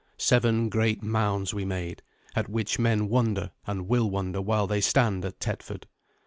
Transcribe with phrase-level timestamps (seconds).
[0.17, 2.01] Seven great mounds we made,
[2.35, 5.85] at which men wonder and will wonder while they stand at Tetford.